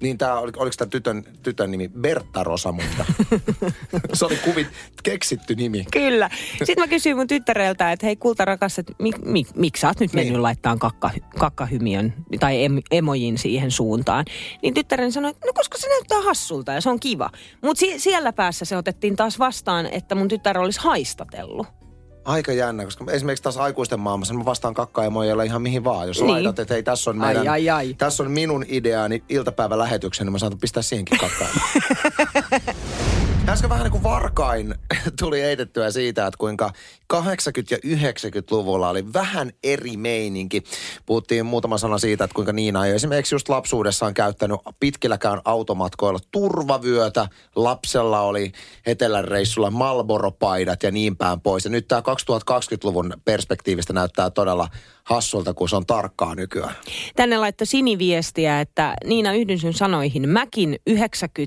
Niin 0.00 0.18
tää, 0.18 0.38
oli, 0.38 0.52
oliko 0.56 0.74
tämä 0.78 0.88
tytön, 0.88 1.24
tytön 1.42 1.70
nimi 1.70 1.88
Bertta 1.88 2.44
Rosamunda? 2.44 3.04
Se 4.12 4.24
oli 4.24 4.36
kuvit, 4.36 4.68
keksitty 5.02 5.54
nimi. 5.54 5.84
Kyllä. 5.92 6.30
Sitten 6.58 6.78
mä 6.78 6.88
kysyin 6.88 7.16
mun 7.16 7.26
tyttäreltä, 7.26 7.92
että 7.92 8.06
hei 8.06 8.16
kulta 8.16 8.44
rakas, 8.44 8.78
että 8.78 8.92
mi, 8.98 9.10
mi, 9.24 9.44
miksi 9.56 9.80
sä 9.80 9.88
oot 9.88 10.00
nyt 10.00 10.12
mennyt 10.12 10.32
Niin. 10.32 10.42
laittaa 10.42 10.76
kakka, 10.76 11.10
kakkahymiön 11.38 12.14
tai 12.40 12.64
em, 12.64 12.78
emojin 12.90 13.38
siihen 13.38 13.70
suuntaan. 13.70 14.24
Niin 14.62 14.74
tyttäreni 14.74 15.12
sanoi, 15.12 15.30
että 15.30 15.46
no 15.46 15.52
koska 15.52 15.78
se 15.78 15.88
näyttää 15.88 16.22
hassulta 16.22 16.72
ja 16.72 16.80
se 16.80 16.90
on 16.90 17.00
kiva. 17.00 17.30
Mutta 17.62 17.80
si, 17.80 17.98
siellä 17.98 18.32
päässä 18.32 18.64
se 18.64 18.76
otettiin 18.76 19.16
taas 19.16 19.38
vastaan, 19.38 19.86
että 19.86 20.14
mun 20.14 20.28
tyttär 20.28 20.58
olisi 20.58 20.80
haistatellut. 20.80 21.66
Aika 22.24 22.52
jännä, 22.52 22.84
koska 22.84 23.04
esimerkiksi 23.12 23.42
taas 23.42 23.56
aikuisten 23.56 24.00
maailmassa 24.00 24.34
mä 24.34 24.44
vastaan 24.44 24.74
kakkaemoilla 24.74 25.42
ihan 25.42 25.62
mihin 25.62 25.84
vaan. 25.84 26.08
Jos 26.08 26.16
Niin. 26.16 26.26
niin. 26.26 26.32
laitat, 26.44 26.58
että 26.58 26.74
hei 26.74 26.82
tässä 26.82 27.10
on, 27.10 27.18
meidän, 27.18 27.48
Ai, 27.48 27.48
ai, 27.48 27.70
ai. 27.70 27.94
tässä 27.98 28.22
on 28.22 28.30
minun 28.30 28.64
ideani 28.68 29.24
iltapäivälähetyksen, 29.28 30.26
niin 30.26 30.32
mä 30.32 30.38
saatan 30.38 30.58
pistää 30.58 30.82
siihenkin 30.82 31.18
kakkaa. 31.18 31.48
Äsken 33.48 33.70
vähän 33.70 33.84
niin 33.84 33.92
kuin 33.92 34.02
varkain 34.02 34.74
tuli 35.20 35.40
eitettyä 35.40 35.90
siitä, 35.90 36.26
että 36.26 36.38
kuinka 36.38 36.70
80- 37.14 37.18
ja 37.70 37.76
90-luvulla 37.76 38.88
oli 38.88 39.12
vähän 39.12 39.52
eri 39.64 39.96
meininki. 39.96 40.62
Puhuttiin 41.06 41.46
muutama 41.46 41.78
sana 41.78 41.98
siitä, 41.98 42.24
että 42.24 42.34
kuinka 42.34 42.52
Niina 42.52 42.86
ei 42.86 42.92
esimerkiksi 42.92 43.34
just 43.34 43.48
lapsuudessaan 43.48 44.14
käyttänyt 44.14 44.60
pitkilläkään 44.80 45.40
automatkoilla 45.44 46.18
turvavyötä. 46.30 47.28
Lapsella 47.56 48.20
oli 48.20 48.52
etelän 48.86 49.24
reissulla 49.24 49.70
Malboropaidat 49.70 50.82
ja 50.82 50.90
niin 50.90 51.16
päin 51.16 51.40
pois. 51.40 51.64
Ja 51.64 51.70
nyt 51.70 51.88
tämä 51.88 52.00
2020-luvun 52.00 53.12
perspektiivistä 53.24 53.92
näyttää 53.92 54.30
todella 54.30 54.68
hassulta, 55.04 55.54
kun 55.54 55.68
se 55.68 55.76
on 55.76 55.86
tarkkaa 55.86 56.34
nykyään. 56.34 56.74
Tänne 57.16 57.38
laittoi 57.38 57.66
siniviestiä, 57.66 58.60
että 58.60 58.94
Niina 59.04 59.32
yhdyn 59.32 59.58
sun 59.58 59.74
sanoihin. 59.74 60.28
Mäkin 60.28 60.78
90- 60.90 60.94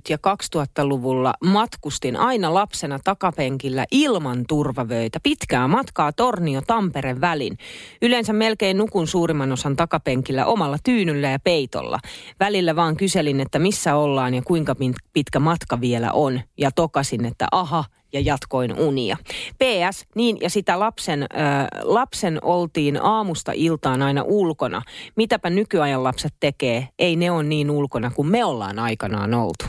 ja 0.09 0.17
2000-luvulla 0.17 1.33
matkustin 1.43 2.15
aina 2.15 2.53
lapsena 2.53 2.99
takapenkillä 3.03 3.85
ilman 3.91 4.45
turvavöitä. 4.47 5.19
Pitkää 5.23 5.67
matkaa 5.67 6.11
Tornio-Tampere 6.11 7.21
välin. 7.21 7.57
Yleensä 8.01 8.33
melkein 8.33 8.77
nukun 8.77 9.07
suurimman 9.07 9.51
osan 9.51 9.75
takapenkillä 9.75 10.45
omalla 10.45 10.77
tyynyllä 10.83 11.29
ja 11.29 11.39
peitolla. 11.39 11.99
Välillä 12.39 12.75
vaan 12.75 12.97
kyselin, 12.97 13.39
että 13.39 13.59
missä 13.59 13.95
ollaan 13.95 14.33
ja 14.33 14.41
kuinka 14.41 14.75
pitkä 15.13 15.39
matka 15.39 15.81
vielä 15.81 16.11
on. 16.11 16.41
Ja 16.57 16.71
tokasin, 16.71 17.25
että 17.25 17.47
aha, 17.51 17.83
ja 18.13 18.19
jatkoin 18.19 18.79
unia. 18.79 19.17
PS, 19.57 20.05
niin 20.15 20.37
ja 20.41 20.49
sitä 20.49 20.79
lapsen, 20.79 21.23
äh, 21.23 21.67
lapsen 21.83 22.39
oltiin 22.41 23.01
aamusta 23.01 23.51
iltaan 23.55 24.01
aina 24.01 24.23
ulkona. 24.23 24.81
Mitäpä 25.15 25.49
nykyajan 25.49 26.03
lapset 26.03 26.33
tekee? 26.39 26.87
Ei 26.99 27.15
ne 27.15 27.31
on 27.31 27.49
niin 27.49 27.71
ulkona 27.71 28.11
kuin 28.11 28.27
me 28.27 28.45
ollaan 28.45 28.79
aikanaan 28.79 29.33
oltu. 29.33 29.65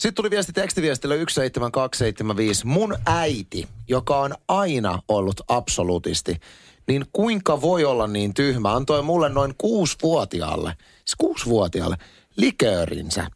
Sitten 0.00 0.14
tuli 0.14 0.30
viesti 0.30 0.52
tekstiviestillä 0.52 1.14
17275. 1.14 2.66
Mun 2.66 2.96
äiti, 3.06 3.68
joka 3.88 4.18
on 4.18 4.34
aina 4.48 5.02
ollut 5.08 5.40
absolutisti, 5.48 6.36
niin 6.88 7.04
kuinka 7.12 7.60
voi 7.60 7.84
olla 7.84 8.06
niin 8.06 8.34
tyhmä, 8.34 8.74
antoi 8.74 9.02
mulle 9.02 9.28
noin 9.28 9.54
kuusivuotiaalle, 9.58 10.72
siis 10.78 11.16
kuusivuotiaalle, 11.18 11.96
liköörinsä. 12.36 13.26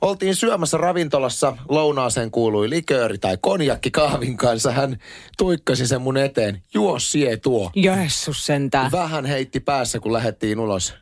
Oltiin 0.00 0.34
syömässä 0.34 0.76
ravintolassa, 0.76 1.56
lounaaseen 1.68 2.30
kuului 2.30 2.70
likööri 2.70 3.18
tai 3.18 3.38
konjakki 3.40 3.90
kahvin 3.90 4.36
kanssa. 4.36 4.72
Hän 4.72 4.98
tuikkasi 5.38 5.86
sen 5.86 6.02
mun 6.02 6.16
eteen. 6.16 6.62
Juo 6.74 6.98
sie 6.98 7.36
tuo. 7.36 7.70
Jessus 7.74 8.46
sentään. 8.46 8.92
Vähän 8.92 9.24
heitti 9.24 9.60
päässä, 9.60 10.00
kun 10.00 10.12
lähdettiin 10.12 10.60
ulos. 10.60 10.94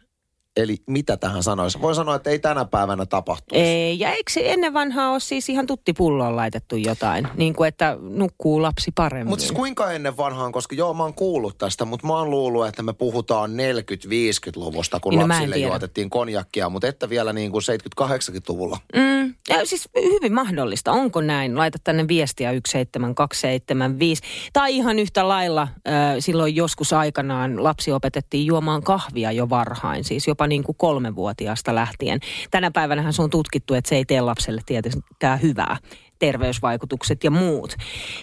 Eli 0.57 0.77
mitä 0.87 1.17
tähän 1.17 1.43
sanoisi? 1.43 1.81
Voin 1.81 1.95
sanoa, 1.95 2.15
että 2.15 2.31
ei 2.31 2.39
tänä 2.39 2.65
päivänä 2.65 3.07
tapahtuisi. 3.07 3.65
Ei, 3.65 3.99
ja 3.99 4.11
eikö 4.11 4.33
se 4.33 4.53
ennen 4.53 4.75
vanhaa 4.75 5.11
ole 5.11 5.21
siis 5.21 5.49
ihan 5.49 5.67
tuttipulloon 5.67 6.37
laitettu 6.37 6.77
jotain? 6.77 7.29
Niin 7.37 7.55
kuin, 7.55 7.69
että 7.69 7.97
nukkuu 8.01 8.63
lapsi 8.63 8.91
paremmin. 8.95 9.29
Mutta 9.29 9.43
siis 9.43 9.53
kuinka 9.53 9.93
ennen 9.93 10.17
vanhaan, 10.17 10.53
koska 10.53 10.75
joo 10.75 10.95
mä 10.95 11.03
oon 11.03 11.15
kuullut 11.15 11.59
tästä, 11.59 11.85
mutta 11.85 12.07
mä 12.07 12.13
oon 12.13 12.31
luullut, 12.31 12.67
että 12.67 12.83
me 12.83 12.93
puhutaan 12.93 13.51
40-50-luvusta, 13.51 15.01
kun 15.01 15.11
niin, 15.11 15.21
no, 15.21 15.29
lapsille 15.29 15.59
juotettiin 15.59 16.11
konjakkia, 16.11 16.69
mutta 16.69 16.89
että 16.89 17.09
vielä 17.09 17.33
niin 17.33 17.51
kuin 17.51 17.63
70-80-luvulla. 18.03 18.79
Mm, 18.97 19.35
ja 19.49 19.67
siis 19.67 19.89
hyvin 19.97 20.35
mahdollista. 20.35 20.93
Onko 20.93 21.21
näin? 21.21 21.59
Laita 21.59 21.79
tänne 21.85 22.09
viestiä 22.09 22.51
17275. 22.51 24.23
Tai 24.53 24.77
ihan 24.77 24.99
yhtä 24.99 25.29
lailla 25.29 25.63
äh, 25.63 26.15
silloin 26.19 26.57
joskus 26.57 26.93
aikanaan 26.93 27.65
lapsi 27.65 27.93
opetettiin 27.93 28.47
juomaan 28.47 28.83
kahvia 28.83 29.33
jo 29.33 29.49
varhain, 29.49 30.05
siis 30.05 30.27
jopa 30.27 30.44
jopa 30.45 30.49
niin 30.49 30.65
kuin 30.65 30.77
kolmevuotiaasta 30.77 31.75
lähtien. 31.75 32.21
Tänä 32.51 32.71
päivänä 32.71 33.13
se 33.13 33.23
on 33.23 33.31
tutkittu, 33.31 33.75
että 33.75 33.89
se 33.89 33.97
ei 33.97 34.05
tee 34.05 34.21
lapselle 34.21 34.61
tietenkään 34.67 35.43
hyvää 35.43 35.77
terveysvaikutukset 36.19 37.25
ja 37.25 37.31
muut. 37.31 37.75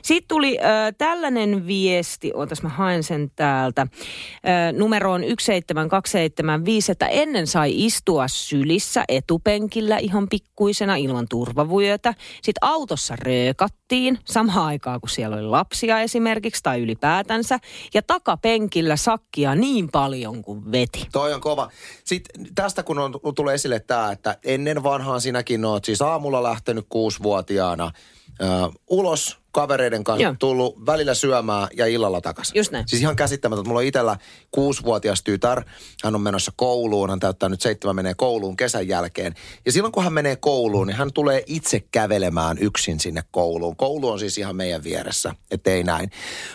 Sitten 0.03 0.27
tuli 0.27 0.59
äh, 0.59 0.93
tällainen 0.97 1.67
viesti, 1.67 2.31
ootas 2.33 2.63
mä 2.63 2.69
haen 2.69 3.03
sen 3.03 3.31
täältä, 3.35 3.81
äh, 3.81 4.73
numeroon 4.73 5.21
17275, 5.21 6.91
että 6.91 7.07
ennen 7.07 7.47
sai 7.47 7.85
istua 7.85 8.27
sylissä 8.27 9.03
etupenkillä 9.07 9.97
ihan 9.97 10.27
pikkuisena 10.29 10.95
ilman 10.95 11.27
turvavyötä. 11.29 12.13
Sitten 12.41 12.61
autossa 12.61 13.15
röökattiin 13.15 14.19
samaan 14.25 14.65
aikaan, 14.65 15.01
kun 15.01 15.09
siellä 15.09 15.35
oli 15.35 15.45
lapsia 15.45 16.01
esimerkiksi 16.01 16.63
tai 16.63 16.81
ylipäätänsä. 16.81 17.59
Ja 17.93 18.01
takapenkillä 18.01 18.95
sakkia 18.95 19.55
niin 19.55 19.89
paljon 19.91 20.41
kuin 20.41 20.71
veti. 20.71 21.07
Toi 21.11 21.33
on 21.33 21.41
kova. 21.41 21.69
Sitten 22.03 22.47
tästä 22.55 22.83
kun 22.83 22.99
on, 22.99 23.13
tulee 23.35 23.55
esille 23.55 23.79
tämä, 23.79 24.11
että 24.11 24.37
ennen 24.43 24.83
vanhaan 24.83 25.21
sinäkin 25.21 25.65
oot 25.65 25.85
siis 25.85 26.01
aamulla 26.01 26.43
lähtenyt 26.43 26.85
kuusivuotiaana 26.89 27.80
uh, 27.85 28.73
ulos 28.89 29.41
kavereiden 29.51 30.03
kanssa, 30.03 30.23
Joo. 30.23 30.35
tullut 30.39 30.85
välillä 30.85 31.13
syömään 31.13 31.67
ja 31.77 31.85
illalla 31.85 32.21
takaisin. 32.21 32.57
Just 32.57 32.71
näin. 32.71 32.87
Siis 32.87 33.01
ihan 33.01 33.15
käsittämätöntä. 33.15 33.67
Mulla 33.67 33.79
on 33.79 33.85
itsellä 33.85 34.17
kuusivuotias 34.51 35.23
tytär. 35.23 35.63
Hän 36.03 36.15
on 36.15 36.21
menossa 36.21 36.51
kouluun. 36.55 37.09
Hän 37.09 37.19
täyttää 37.19 37.49
nyt 37.49 37.61
seitsemän, 37.61 37.95
menee 37.95 38.13
kouluun 38.13 38.57
kesän 38.57 38.87
jälkeen. 38.87 39.35
Ja 39.65 39.71
silloin 39.71 39.91
kun 39.91 40.03
hän 40.03 40.13
menee 40.13 40.35
kouluun, 40.35 40.87
niin 40.87 40.97
hän 40.97 41.13
tulee 41.13 41.43
itse 41.47 41.79
kävelemään 41.79 42.57
yksin 42.57 42.99
sinne 42.99 43.23
kouluun. 43.31 43.75
Koulu 43.75 44.09
on 44.09 44.19
siis 44.19 44.37
ihan 44.37 44.55
meidän 44.55 44.83
vieressä, 44.83 45.35
ettei 45.51 45.83
näin. 45.83 46.11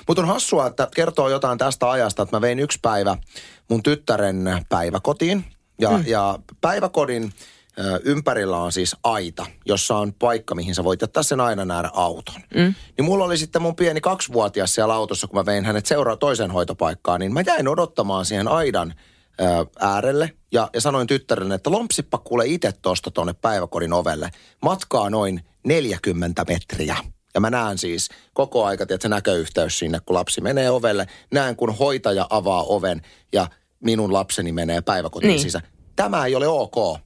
Mutta 0.08 0.22
on 0.22 0.28
hassua, 0.28 0.66
että 0.66 0.88
kertoo 0.94 1.28
jotain 1.28 1.58
tästä 1.58 1.90
ajasta, 1.90 2.22
että 2.22 2.36
mä 2.36 2.40
vein 2.40 2.58
yksi 2.58 2.78
päivä 2.82 3.16
mun 3.68 3.82
tyttären 3.82 4.64
päiväkotiin. 4.68 5.44
Ja, 5.80 5.90
mm. 5.90 6.04
ja 6.06 6.38
päiväkodin 6.60 7.32
ympärillä 8.04 8.56
on 8.56 8.72
siis 8.72 8.96
aita, 9.04 9.46
jossa 9.66 9.96
on 9.96 10.12
paikka, 10.12 10.54
mihin 10.54 10.74
sä 10.74 10.84
voit 10.84 11.00
jättää 11.00 11.22
sen 11.22 11.40
aina 11.40 11.64
nähdä 11.64 11.90
auton. 11.92 12.40
Mm. 12.54 12.74
Niin 12.96 13.04
mulla 13.04 13.24
oli 13.24 13.38
sitten 13.38 13.62
mun 13.62 13.76
pieni 13.76 14.00
kaksivuotias 14.00 14.74
siellä 14.74 14.94
autossa, 14.94 15.26
kun 15.26 15.38
mä 15.38 15.46
vein 15.46 15.64
hänet 15.64 15.86
seuraa 15.86 16.16
toiseen 16.16 16.50
hoitopaikkaan, 16.50 17.20
niin 17.20 17.34
mä 17.34 17.40
jäin 17.46 17.68
odottamaan 17.68 18.24
siihen 18.24 18.48
aidan 18.48 18.94
äärelle 19.80 20.32
ja, 20.52 20.70
ja 20.74 20.80
sanoin 20.80 21.06
tyttärelle, 21.06 21.54
että 21.54 21.70
lompsippa 21.70 22.18
kuule 22.18 22.46
itse 22.46 22.72
tuosta 22.82 23.10
tuonne 23.10 23.32
päiväkodin 23.32 23.92
ovelle. 23.92 24.30
Matkaa 24.62 25.10
noin 25.10 25.40
40 25.64 26.44
metriä. 26.48 26.96
Ja 27.34 27.40
mä 27.40 27.50
näen 27.50 27.78
siis 27.78 28.08
koko 28.34 28.64
aika, 28.64 28.82
että 28.82 28.98
se 29.00 29.08
näköyhteys 29.08 29.78
sinne, 29.78 30.00
kun 30.06 30.14
lapsi 30.14 30.40
menee 30.40 30.70
ovelle. 30.70 31.06
Näen, 31.32 31.56
kun 31.56 31.76
hoitaja 31.78 32.26
avaa 32.30 32.62
oven 32.62 33.02
ja 33.32 33.48
minun 33.80 34.12
lapseni 34.12 34.52
menee 34.52 34.80
päiväkotiin 34.80 35.28
niin. 35.28 35.40
sisään. 35.40 35.64
Tämä 35.96 36.26
ei 36.26 36.34
ole 36.34 36.48
ok. 36.48 37.05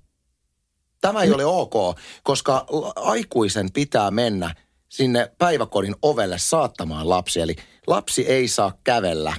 Tämä 1.00 1.22
ei 1.22 1.32
ole 1.32 1.44
ok, 1.44 1.74
koska 2.22 2.66
aikuisen 2.96 3.72
pitää 3.72 4.10
mennä 4.10 4.54
sinne 4.88 5.32
päiväkodin 5.38 5.94
ovelle 6.02 6.38
saattamaan 6.38 7.08
lapsi. 7.08 7.40
Eli 7.40 7.56
lapsi 7.86 8.26
ei 8.26 8.48
saa 8.48 8.72
kävellä 8.84 9.34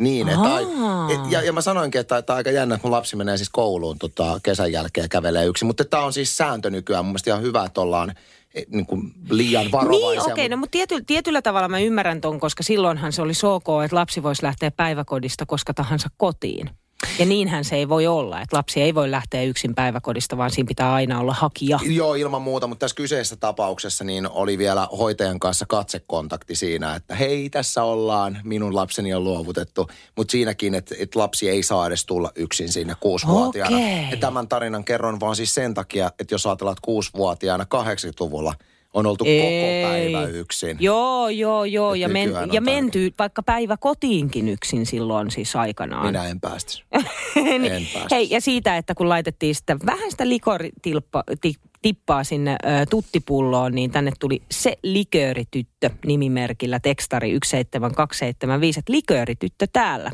niin, 0.00 0.28
että 0.28 0.54
ai, 0.54 0.66
et, 1.14 1.20
ja, 1.30 1.42
ja 1.42 1.52
mä 1.52 1.60
sanoinkin, 1.60 2.00
että 2.00 2.22
tämä 2.22 2.36
aika 2.36 2.50
jännä, 2.50 2.74
että 2.74 2.88
mun 2.88 2.92
lapsi 2.92 3.16
menee 3.16 3.36
siis 3.36 3.50
kouluun 3.50 3.98
tota, 3.98 4.40
kesän 4.42 4.72
jälkeen 4.72 5.04
ja 5.04 5.08
kävelee 5.08 5.46
yksin. 5.46 5.66
Mutta 5.66 5.84
tämä 5.84 6.04
on 6.04 6.12
siis 6.12 6.36
sääntö 6.36 6.70
nykyään. 6.70 7.04
Mun 7.04 7.10
mielestä 7.10 7.30
ihan 7.30 7.42
hyvä, 7.42 7.64
että 7.64 7.80
ollaan 7.80 8.14
eh, 8.54 8.66
niin 8.68 8.86
kuin 8.86 9.12
liian 9.30 9.72
varovaisia. 9.72 10.10
Niin, 10.10 10.20
okei, 10.20 10.32
okay, 10.32 10.48
no 10.48 10.56
mutta 10.56 10.72
tiety, 10.72 11.04
tietyllä 11.06 11.42
tavalla 11.42 11.68
mä 11.68 11.78
ymmärrän 11.78 12.20
ton, 12.20 12.40
koska 12.40 12.62
silloinhan 12.62 13.12
se 13.12 13.22
oli 13.22 13.32
ok, 13.42 13.84
että 13.84 13.96
lapsi 13.96 14.22
voisi 14.22 14.42
lähteä 14.42 14.70
päiväkodista 14.70 15.46
koska 15.46 15.74
tahansa 15.74 16.08
kotiin. 16.16 16.70
Ja 17.18 17.26
niinhän 17.26 17.64
se 17.64 17.76
ei 17.76 17.88
voi 17.88 18.06
olla, 18.06 18.40
että 18.40 18.56
lapsi 18.56 18.82
ei 18.82 18.94
voi 18.94 19.10
lähteä 19.10 19.42
yksin 19.42 19.74
päiväkodista, 19.74 20.36
vaan 20.36 20.50
siinä 20.50 20.68
pitää 20.68 20.92
aina 20.92 21.20
olla 21.20 21.34
hakija. 21.34 21.78
Joo, 21.82 22.14
ilman 22.14 22.42
muuta, 22.42 22.66
mutta 22.66 22.84
tässä 22.84 22.94
kyseisessä 22.94 23.36
tapauksessa 23.36 24.04
niin 24.04 24.28
oli 24.30 24.58
vielä 24.58 24.88
hoitajan 24.98 25.40
kanssa 25.40 25.66
katsekontakti 25.68 26.54
siinä, 26.54 26.94
että 26.94 27.14
hei, 27.14 27.50
tässä 27.50 27.82
ollaan, 27.82 28.38
minun 28.44 28.74
lapseni 28.76 29.14
on 29.14 29.24
luovutettu. 29.24 29.88
Mutta 30.16 30.32
siinäkin, 30.32 30.74
että, 30.74 30.94
että 30.98 31.18
lapsi 31.18 31.48
ei 31.48 31.62
saa 31.62 31.86
edes 31.86 32.06
tulla 32.06 32.32
yksin 32.34 32.68
sinne 32.68 32.94
kuusivuotiaana. 33.00 33.76
Okay. 33.76 34.10
Ja 34.10 34.16
tämän 34.16 34.48
tarinan 34.48 34.84
kerron 34.84 35.20
vaan 35.20 35.36
siis 35.36 35.54
sen 35.54 35.74
takia, 35.74 36.10
että 36.18 36.34
jos 36.34 36.46
ajatellaan 36.46 36.76
kuusivuotiaana 36.82 37.64
80-luvulla– 37.64 38.54
on 38.94 39.06
oltu 39.06 39.24
Ei. 39.26 39.40
koko 39.40 39.92
päivä 39.92 40.28
yksin. 40.28 40.76
Joo, 40.80 41.28
joo, 41.28 41.64
joo. 41.64 41.94
Ja, 41.94 42.08
men, 42.08 42.30
ja 42.52 42.60
menty 42.60 43.14
vaikka 43.18 43.42
päivä 43.42 43.76
kotiinkin 43.76 44.48
yksin 44.48 44.86
silloin 44.86 45.30
siis 45.30 45.56
aikanaan. 45.56 46.06
Minä 46.06 46.26
en 46.26 46.40
päästä. 46.40 46.72
niin, 47.34 47.64
en 47.64 47.86
Hei, 48.10 48.30
ja 48.30 48.40
siitä, 48.40 48.76
että 48.76 48.94
kun 48.94 49.08
laitettiin 49.08 49.54
sitä 49.54 49.76
vähän 49.86 50.10
sitä 50.10 50.28
likoristippaa 50.28 52.24
sinne 52.24 52.56
ö, 52.64 52.86
tuttipulloon, 52.90 53.74
niin 53.74 53.90
tänne 53.90 54.12
tuli 54.20 54.42
se 54.50 54.78
liköörityttö 54.82 55.90
nimimerkillä 56.06 56.80
tekstari 56.80 57.28
17275, 57.28 58.80
että 58.80 58.92
liköörityttö 58.92 59.66
täällä. 59.72 60.10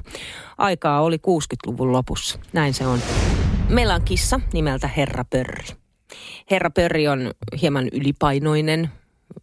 Aikaa 0.58 1.00
oli 1.00 1.16
60-luvun 1.16 1.92
lopussa. 1.92 2.38
Näin 2.52 2.74
se 2.74 2.86
on. 2.86 2.98
Meillä 3.68 3.94
on 3.94 4.02
kissa 4.02 4.40
nimeltä 4.52 4.88
Herra 4.88 5.24
Pörri. 5.24 5.85
Herra 6.50 6.70
Pörri 6.70 7.08
on 7.08 7.30
hieman 7.60 7.88
ylipainoinen, 7.92 8.90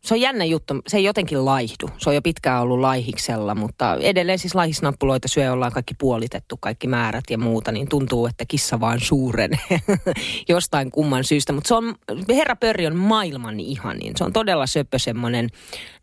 se 0.03 0.13
on 0.13 0.21
jännä 0.21 0.45
juttu. 0.45 0.73
Se 0.87 0.97
ei 0.97 1.03
jotenkin 1.03 1.45
laihdu. 1.45 1.89
Se 1.97 2.09
on 2.09 2.15
jo 2.15 2.21
pitkään 2.21 2.61
ollut 2.61 2.79
laihiksella, 2.79 3.55
mutta 3.55 3.95
edelleen 4.01 4.39
siis 4.39 4.55
laihisnappuloita 4.55 5.27
syö, 5.27 5.51
ollaan 5.51 5.71
kaikki 5.71 5.93
puolitettu, 5.93 6.57
kaikki 6.57 6.87
määrät 6.87 7.23
ja 7.29 7.37
muuta, 7.37 7.71
niin 7.71 7.89
tuntuu, 7.89 8.27
että 8.27 8.45
kissa 8.47 8.79
vaan 8.79 8.99
suurenee 8.99 9.59
jostain 10.49 10.91
kumman 10.91 11.23
syystä. 11.23 11.53
Mutta 11.53 11.67
se 11.67 11.73
on, 11.75 11.95
herra 12.35 12.55
Pörri 12.55 12.87
on 12.87 12.95
maailman 12.95 13.59
ihanin. 13.59 14.13
Se 14.17 14.23
on 14.23 14.33
todella 14.33 14.67
söpö 14.67 14.99
semmoinen 14.99 15.49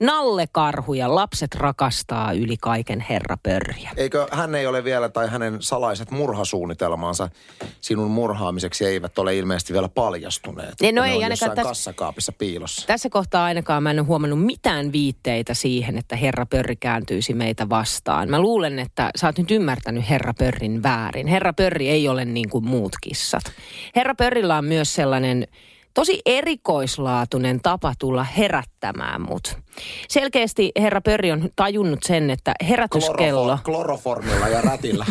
nallekarhu 0.00 0.94
ja 0.94 1.14
lapset 1.14 1.54
rakastaa 1.54 2.32
yli 2.32 2.56
kaiken 2.56 3.00
herra 3.10 3.36
Pörriä. 3.42 3.90
Eikö 3.96 4.26
hän 4.32 4.54
ei 4.54 4.66
ole 4.66 4.84
vielä, 4.84 5.08
tai 5.08 5.28
hänen 5.28 5.56
salaiset 5.60 6.10
murhasuunnitelmansa 6.10 7.28
sinun 7.80 8.10
murhaamiseksi 8.10 8.84
eivät 8.86 9.18
ole 9.18 9.36
ilmeisesti 9.36 9.72
vielä 9.72 9.88
paljastuneet? 9.88 10.74
Ne, 10.82 10.92
no 10.92 11.02
ne 11.02 11.10
ei 11.10 11.16
on 11.16 11.22
ainakaan 11.24 11.50
tässä- 11.56 11.62
kassakaapissa 11.68 12.32
piilossa. 12.32 12.86
Tässä 12.86 13.10
kohtaa 13.10 13.44
ainakaan 13.44 13.82
mä 13.82 13.89
en 13.90 13.98
ole 13.98 14.06
huomannut 14.06 14.44
mitään 14.44 14.92
viitteitä 14.92 15.54
siihen, 15.54 15.98
että 15.98 16.16
herra 16.16 16.46
Pörri 16.46 16.76
kääntyisi 16.76 17.34
meitä 17.34 17.68
vastaan. 17.68 18.30
Mä 18.30 18.40
luulen, 18.40 18.78
että 18.78 19.10
sä 19.16 19.26
oot 19.26 19.38
nyt 19.38 19.50
ymmärtänyt 19.50 20.10
herra 20.10 20.34
Pörrin 20.34 20.82
väärin. 20.82 21.26
Herra 21.26 21.52
Pörri 21.52 21.88
ei 21.88 22.08
ole 22.08 22.24
niin 22.24 22.50
kuin 22.50 22.64
muut 22.64 22.92
kissat. 23.02 23.42
Herra 23.96 24.14
Pörrillä 24.14 24.56
on 24.56 24.64
myös 24.64 24.94
sellainen 24.94 25.46
tosi 25.94 26.20
erikoislaatuinen 26.26 27.60
tapa 27.60 27.92
tulla 27.98 28.24
herättämään 28.24 29.20
mut. 29.20 29.58
Selkeästi 30.08 30.72
herra 30.80 31.00
Pörri 31.00 31.32
on 31.32 31.48
tajunnut 31.56 32.02
sen, 32.02 32.30
että 32.30 32.54
herätyskello... 32.68 33.54
Klorofor- 33.54 33.62
kloroformilla 33.64 34.48
ja 34.48 34.60
rätillä. 34.60 35.06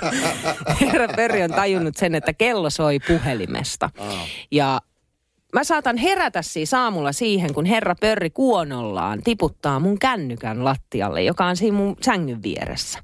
herra 0.80 1.08
Pörri 1.16 1.42
on 1.42 1.50
tajunnut 1.50 1.96
sen, 1.96 2.14
että 2.14 2.32
kello 2.32 2.70
soi 2.70 2.98
puhelimesta. 3.00 3.90
Ja 4.50 4.80
mä 5.54 5.64
saatan 5.64 5.96
herätä 5.96 6.42
siis 6.42 6.74
aamulla 6.74 7.12
siihen, 7.12 7.54
kun 7.54 7.64
herra 7.64 7.94
Pörri 8.00 8.30
kuonollaan 8.30 9.22
tiputtaa 9.22 9.80
mun 9.80 9.98
kännykän 9.98 10.64
lattialle, 10.64 11.22
joka 11.22 11.46
on 11.46 11.56
siinä 11.56 11.76
mun 11.76 11.96
sängyn 12.04 12.42
vieressä. 12.42 12.98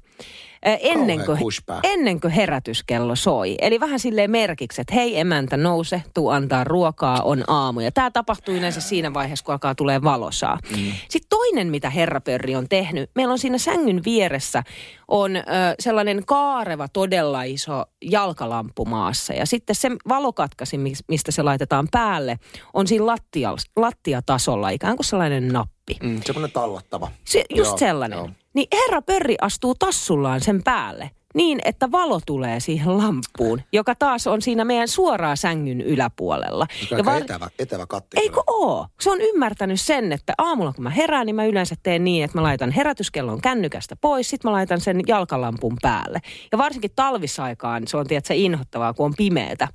Ennen 0.63 1.25
kuin, 1.25 1.39
ennen 1.83 2.21
kuin 2.21 2.31
herätyskello 2.31 3.15
soi. 3.15 3.55
Eli 3.61 3.79
vähän 3.79 3.99
silleen 3.99 4.31
merkiksi, 4.31 4.81
että 4.81 4.93
hei 4.93 5.19
emäntä 5.19 5.57
nouse, 5.57 6.03
tuu 6.13 6.29
antaa 6.29 6.63
ruokaa, 6.63 7.21
on 7.23 7.43
aamu. 7.47 7.79
Ja 7.79 7.91
tämä 7.91 8.11
tapahtuu 8.11 8.55
yleensä 8.55 8.81
siinä 8.81 9.13
vaiheessa, 9.13 9.45
kun 9.45 9.53
alkaa 9.53 9.75
tulee 9.75 10.03
valosaa. 10.03 10.57
Mm. 10.77 10.91
Sitten 11.09 11.29
toinen, 11.29 11.67
mitä 11.67 11.89
herra 11.89 12.21
Pörri 12.21 12.55
on 12.55 12.69
tehnyt, 12.69 13.09
meillä 13.15 13.31
on 13.31 13.39
siinä 13.39 13.57
sängyn 13.57 14.01
vieressä 14.05 14.63
on 15.07 15.35
ö, 15.35 15.41
sellainen 15.79 16.25
kaareva, 16.25 16.87
todella 16.87 17.43
iso 17.43 17.85
jalkalamppu 18.01 18.85
maassa. 18.85 19.33
Ja 19.33 19.45
sitten 19.45 19.75
se 19.75 19.91
valokatkasi, 20.09 20.77
mis- 20.77 21.03
mistä 21.07 21.31
se 21.31 21.41
laitetaan 21.43 21.87
päälle, 21.91 22.39
on 22.73 22.87
siinä 22.87 23.05
lattia, 23.05 23.55
lattiatasolla, 23.75 24.69
ikään 24.69 24.95
kuin 24.95 25.05
sellainen 25.05 25.47
nappi. 25.47 25.97
Mm, 26.03 26.21
semmoinen 26.25 26.51
tallattava. 26.51 27.11
Se, 27.25 27.45
just 27.55 27.69
Joo, 27.71 27.77
sellainen. 27.77 28.17
joo. 28.17 28.29
Niin 28.53 28.67
herra 28.73 29.01
Pörri 29.01 29.35
astuu 29.41 29.75
tassullaan 29.75 30.41
sen 30.41 30.63
päälle 30.63 31.11
niin, 31.33 31.59
että 31.65 31.91
valo 31.91 32.19
tulee 32.25 32.59
siihen 32.59 32.97
lamppuun, 32.97 33.61
joka 33.73 33.95
taas 33.95 34.27
on 34.27 34.41
siinä 34.41 34.65
meidän 34.65 34.87
suoraan 34.87 35.37
sängyn 35.37 35.81
yläpuolella. 35.81 36.67
Aika 36.91 37.05
var- 37.05 37.21
etävä, 37.21 37.49
etävä 37.59 37.85
katti. 37.87 38.17
Eikö 38.19 38.41
oo? 38.47 38.87
Se 39.01 39.11
on 39.11 39.21
ymmärtänyt 39.21 39.81
sen, 39.81 40.11
että 40.11 40.33
aamulla 40.37 40.73
kun 40.73 40.83
mä 40.83 40.89
herään, 40.89 41.25
niin 41.25 41.35
mä 41.35 41.45
yleensä 41.45 41.75
teen 41.83 42.03
niin, 42.03 42.23
että 42.23 42.37
mä 42.37 42.43
laitan 42.43 42.71
herätyskellon 42.71 43.41
kännykästä 43.41 43.95
pois, 43.95 44.29
sit 44.29 44.43
mä 44.43 44.51
laitan 44.51 44.81
sen 44.81 45.01
jalkalampun 45.07 45.77
päälle. 45.81 46.19
Ja 46.51 46.57
varsinkin 46.57 46.91
talvisaikaan 46.95 47.87
se 47.87 47.97
on 47.97 48.07
tiedätkö, 48.07 48.33
inhottavaa, 48.33 48.93
kun 48.93 49.05
on 49.05 49.13
pimeätä. 49.17 49.67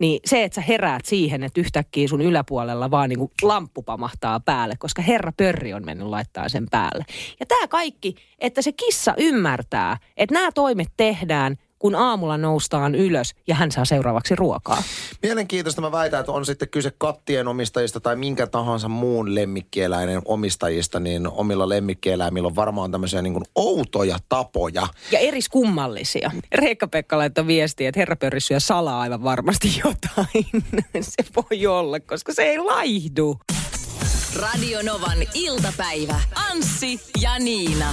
Niin 0.00 0.20
se, 0.24 0.44
että 0.44 0.54
sä 0.54 0.60
heräät 0.60 1.04
siihen, 1.04 1.42
että 1.42 1.60
yhtäkkiä 1.60 2.08
sun 2.08 2.20
yläpuolella 2.20 2.90
vaan 2.90 3.08
niin 3.08 3.18
kuin 3.18 3.30
lamppu 3.42 3.82
pamahtaa 3.82 4.40
päälle, 4.40 4.74
koska 4.78 5.02
herra 5.02 5.32
Pörri 5.36 5.74
on 5.74 5.84
mennyt 5.84 6.08
laittaa 6.08 6.48
sen 6.48 6.66
päälle. 6.70 7.04
Ja 7.40 7.46
tämä 7.46 7.68
kaikki, 7.68 8.14
että 8.38 8.62
se 8.62 8.72
kissa 8.72 9.14
ymmärtää, 9.18 9.96
että 10.16 10.34
nämä 10.34 10.52
toimet 10.52 10.88
tehdään, 10.96 11.56
kun 11.80 11.94
aamulla 11.94 12.36
noustaan 12.36 12.94
ylös 12.94 13.34
ja 13.46 13.54
hän 13.54 13.72
saa 13.72 13.84
seuraavaksi 13.84 14.36
ruokaa. 14.36 14.82
Mielenkiintoista 15.22 15.80
mä 15.80 15.92
väitän, 15.92 16.20
että 16.20 16.32
on 16.32 16.46
sitten 16.46 16.68
kyse 16.68 16.92
kattien 16.98 17.48
omistajista 17.48 18.00
tai 18.00 18.16
minkä 18.16 18.46
tahansa 18.46 18.88
muun 18.88 19.34
lemmikkieläinen 19.34 20.22
omistajista, 20.24 21.00
niin 21.00 21.28
omilla 21.28 21.68
lemmikkieläimillä 21.68 22.46
on 22.46 22.56
varmaan 22.56 22.90
tämmöisiä 22.90 23.22
niin 23.22 23.32
kuin 23.32 23.44
outoja 23.54 24.18
tapoja. 24.28 24.86
Ja 25.12 25.18
eriskummallisia. 25.18 26.30
Reikka-Pekka 26.54 27.18
laittoi 27.18 27.46
viestiä, 27.46 27.88
että 27.88 28.00
herra 28.00 28.16
Pörri 28.16 28.40
syö 28.40 28.60
salaa 28.60 29.00
aivan 29.00 29.24
varmasti 29.24 29.68
jotain. 29.84 30.64
se 31.00 31.24
voi 31.36 31.66
olla, 31.66 32.00
koska 32.00 32.34
se 32.34 32.42
ei 32.42 32.58
laihdu. 32.58 33.40
Radio 34.36 34.78
Novan 34.82 35.18
iltapäivä. 35.34 36.20
Anssi 36.50 37.00
ja 37.20 37.38
Niina. 37.38 37.92